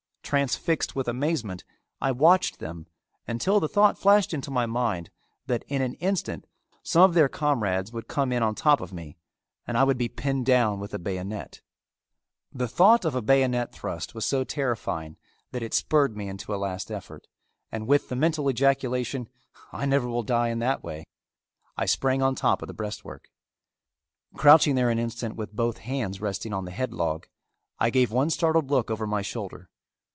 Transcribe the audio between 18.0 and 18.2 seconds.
the